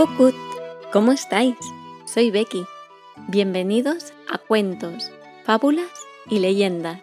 [0.00, 0.34] Cucut,
[0.94, 1.58] ¿cómo estáis?
[2.06, 2.64] Soy Becky.
[3.28, 5.10] Bienvenidos a Cuentos,
[5.44, 5.90] Fábulas
[6.30, 7.02] y Leyendas.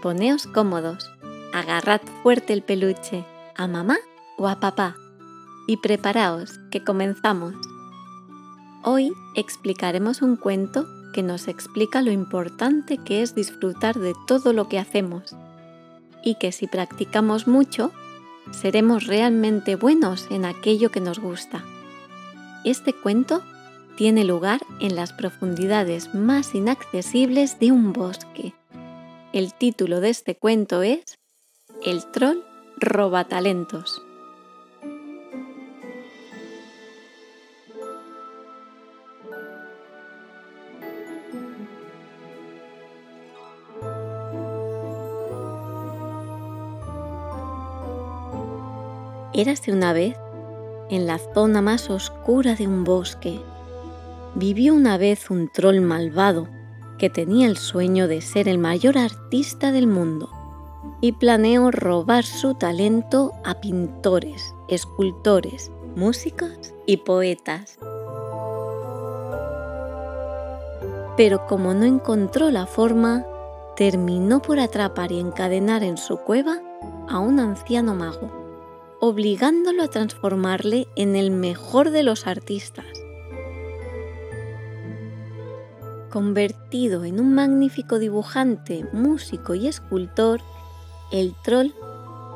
[0.00, 1.12] Poneos cómodos,
[1.52, 3.98] agarrad fuerte el peluche a mamá
[4.38, 4.96] o a papá
[5.66, 7.54] y preparaos que comenzamos.
[8.82, 14.70] Hoy explicaremos un cuento que nos explica lo importante que es disfrutar de todo lo
[14.70, 15.36] que hacemos
[16.22, 17.92] y que si practicamos mucho,
[18.52, 21.62] seremos realmente buenos en aquello que nos gusta.
[22.64, 23.42] Este cuento
[23.94, 28.54] tiene lugar en las profundidades más inaccesibles de un bosque.
[29.34, 31.18] El título de este cuento es
[31.84, 32.38] El troll
[32.78, 34.00] roba talentos.
[49.34, 50.16] Érase una vez
[50.94, 53.40] en la zona más oscura de un bosque,
[54.34, 56.48] vivió una vez un troll malvado
[56.98, 60.30] que tenía el sueño de ser el mayor artista del mundo
[61.00, 67.78] y planeó robar su talento a pintores, escultores, músicos y poetas.
[71.16, 73.24] Pero como no encontró la forma,
[73.76, 76.60] terminó por atrapar y encadenar en su cueva
[77.08, 78.43] a un anciano mago
[79.06, 82.86] obligándolo a transformarle en el mejor de los artistas.
[86.10, 90.40] Convertido en un magnífico dibujante, músico y escultor,
[91.12, 91.72] el troll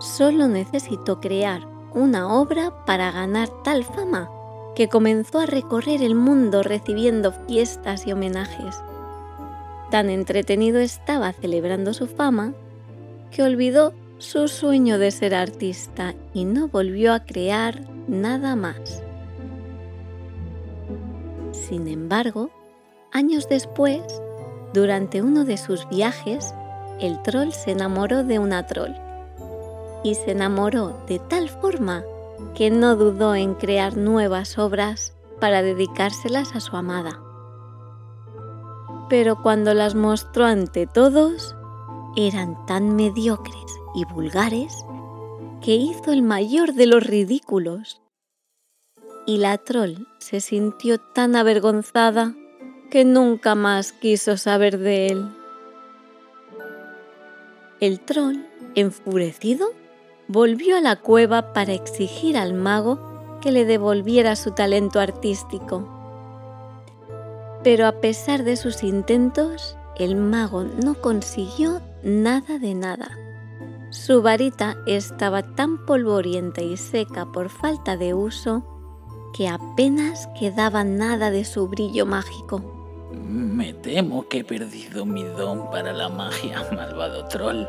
[0.00, 4.28] solo necesitó crear una obra para ganar tal fama
[4.74, 8.76] que comenzó a recorrer el mundo recibiendo fiestas y homenajes.
[9.90, 12.54] Tan entretenido estaba celebrando su fama
[13.30, 19.02] que olvidó su sueño de ser artista y no volvió a crear nada más.
[21.52, 22.50] Sin embargo,
[23.12, 24.02] años después,
[24.74, 26.54] durante uno de sus viajes,
[27.00, 28.92] el troll se enamoró de una troll
[30.04, 32.04] y se enamoró de tal forma
[32.54, 37.22] que no dudó en crear nuevas obras para dedicárselas a su amada.
[39.08, 41.56] Pero cuando las mostró ante todos,
[42.16, 44.84] eran tan mediocres y vulgares
[45.60, 48.00] que hizo el mayor de los ridículos.
[49.26, 52.34] Y la troll se sintió tan avergonzada
[52.90, 55.28] que nunca más quiso saber de él.
[57.80, 58.38] El troll,
[58.74, 59.72] enfurecido,
[60.28, 65.88] volvió a la cueva para exigir al mago que le devolviera su talento artístico.
[67.62, 73.10] Pero a pesar de sus intentos, el mago no consiguió nada de nada.
[73.90, 78.62] Su varita estaba tan polvorienta y seca por falta de uso
[79.36, 82.62] que apenas quedaba nada de su brillo mágico.
[83.12, 87.66] Me temo que he perdido mi don para la magia, malvado troll.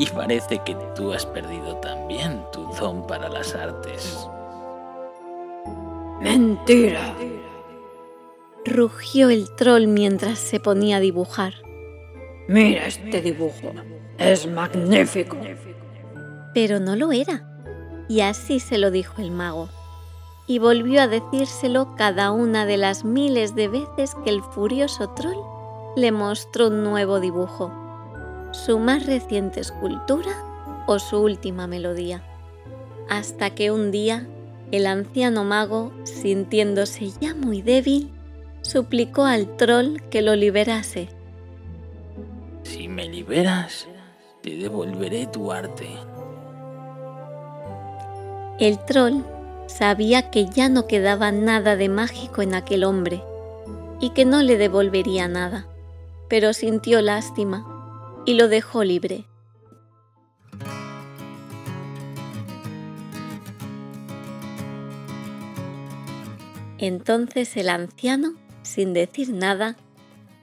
[0.00, 4.28] Y parece que tú has perdido también tu don para las artes.
[6.20, 7.14] Mentira.
[8.64, 11.65] Rugió el troll mientras se ponía a dibujar.
[12.48, 13.72] Mira este dibujo.
[14.18, 15.36] Es magnífico.
[16.54, 17.42] Pero no lo era.
[18.08, 19.68] Y así se lo dijo el mago.
[20.46, 25.36] Y volvió a decírselo cada una de las miles de veces que el furioso troll
[25.96, 27.72] le mostró un nuevo dibujo,
[28.52, 32.22] su más reciente escultura o su última melodía.
[33.08, 34.28] Hasta que un día
[34.70, 38.10] el anciano mago, sintiéndose ya muy débil,
[38.62, 41.08] suplicó al troll que lo liberase.
[43.28, 43.88] Liberas,
[44.40, 45.88] te devolveré tu arte.
[48.60, 49.24] El troll
[49.66, 53.24] sabía que ya no quedaba nada de mágico en aquel hombre
[53.98, 55.66] y que no le devolvería nada,
[56.28, 57.66] pero sintió lástima
[58.26, 59.24] y lo dejó libre.
[66.78, 69.74] Entonces el anciano, sin decir nada,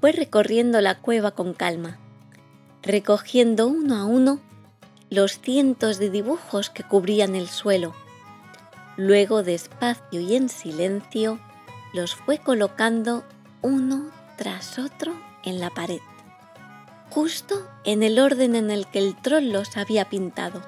[0.00, 2.00] fue recorriendo la cueva con calma
[2.84, 4.40] recogiendo uno a uno
[5.08, 7.94] los cientos de dibujos que cubrían el suelo.
[8.96, 11.40] Luego, despacio y en silencio,
[11.92, 13.24] los fue colocando
[13.62, 15.14] uno tras otro
[15.44, 16.00] en la pared,
[17.10, 20.62] justo en el orden en el que el troll los había pintado.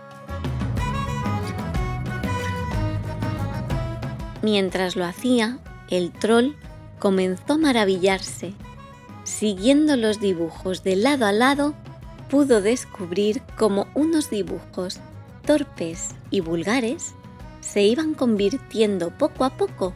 [4.42, 5.58] Mientras lo hacía,
[5.90, 6.54] el troll
[6.98, 8.54] comenzó a maravillarse,
[9.24, 11.74] siguiendo los dibujos de lado a lado
[12.30, 15.00] pudo descubrir cómo unos dibujos
[15.44, 17.14] torpes y vulgares
[17.60, 19.94] se iban convirtiendo poco a poco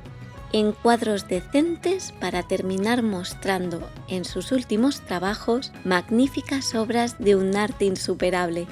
[0.52, 7.84] en cuadros decentes para terminar mostrando en sus últimos trabajos magníficas obras de un arte
[7.84, 8.66] insuperable.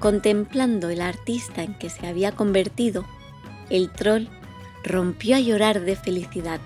[0.00, 3.04] Contemplando el artista en que se había convertido,
[3.70, 4.28] el troll
[4.82, 6.60] rompió a llorar de felicidad,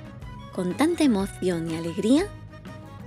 [0.53, 2.27] con tanta emoción y alegría,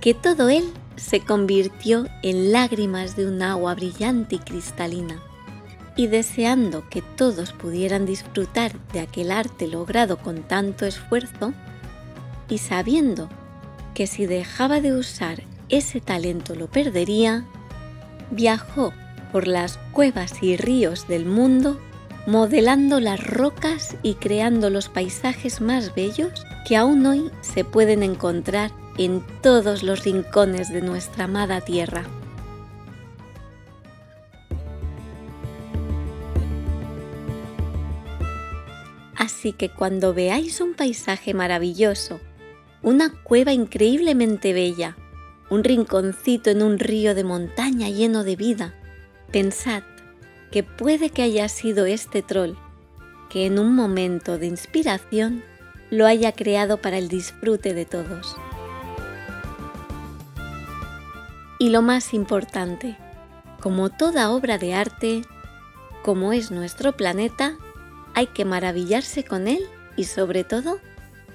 [0.02, 0.64] que todo él
[0.96, 5.22] se convirtió en lágrimas de un agua brillante y cristalina.
[5.94, 11.54] Y deseando que todos pudieran disfrutar de aquel arte logrado con tanto esfuerzo,
[12.48, 13.28] y sabiendo
[13.94, 17.46] que si dejaba de usar ese talento lo perdería,
[18.32, 18.92] viajó
[19.30, 21.78] por las cuevas y ríos del mundo,
[22.26, 28.81] modelando las rocas y creando los paisajes más bellos que aún hoy se pueden encontrar
[28.98, 32.04] en todos los rincones de nuestra amada tierra.
[39.16, 42.20] Así que cuando veáis un paisaje maravilloso,
[42.82, 44.96] una cueva increíblemente bella,
[45.50, 48.74] un rinconcito en un río de montaña lleno de vida,
[49.32, 49.82] Pensad
[50.50, 52.52] que puede que haya sido este troll
[53.30, 55.42] que en un momento de inspiración
[55.88, 58.36] lo haya creado para el disfrute de todos.
[61.62, 62.96] Y lo más importante,
[63.60, 65.22] como toda obra de arte,
[66.02, 67.56] como es nuestro planeta,
[68.14, 69.64] hay que maravillarse con él
[69.96, 70.80] y sobre todo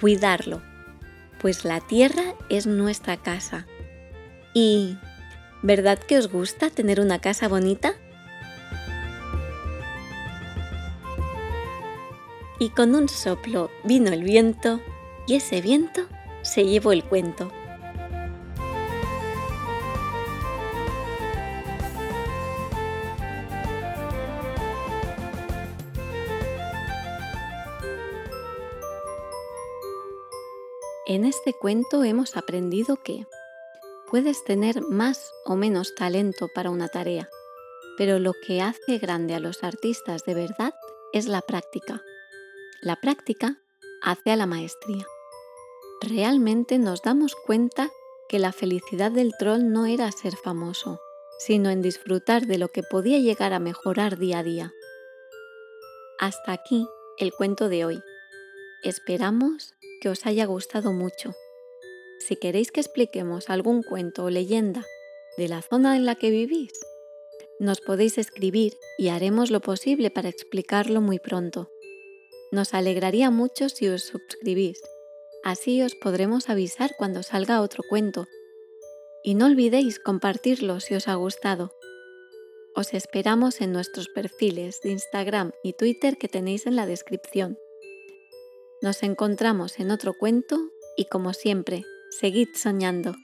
[0.01, 0.61] cuidarlo,
[1.39, 3.67] pues la Tierra es nuestra casa.
[4.53, 4.97] Y
[5.63, 7.93] ¿Verdad que os gusta tener una casa bonita?
[12.59, 14.81] Y con un soplo vino el viento
[15.25, 16.01] y ese viento
[16.41, 17.49] se llevó el cuento.
[31.09, 33.25] En este cuento hemos aprendido que
[34.09, 37.29] Puedes tener más o menos talento para una tarea,
[37.97, 40.73] pero lo que hace grande a los artistas de verdad
[41.11, 42.03] es la práctica.
[42.81, 43.57] La práctica
[44.01, 45.05] hace a la maestría.
[46.01, 47.89] Realmente nos damos cuenta
[48.29, 51.01] que la felicidad del troll no era ser famoso,
[51.39, 54.73] sino en disfrutar de lo que podía llegar a mejorar día a día.
[56.19, 56.85] Hasta aquí
[57.17, 58.01] el cuento de hoy.
[58.83, 61.35] Esperamos que os haya gustado mucho.
[62.19, 64.85] Si queréis que expliquemos algún cuento o leyenda
[65.37, 66.73] de la zona en la que vivís,
[67.59, 71.71] nos podéis escribir y haremos lo posible para explicarlo muy pronto.
[72.51, 74.79] Nos alegraría mucho si os suscribís,
[75.43, 78.27] así os podremos avisar cuando salga otro cuento.
[79.23, 81.71] Y no olvidéis compartirlo si os ha gustado.
[82.75, 87.57] Os esperamos en nuestros perfiles de Instagram y Twitter que tenéis en la descripción.
[88.81, 90.57] Nos encontramos en otro cuento
[90.95, 93.15] y como siempre, Seguid soñando.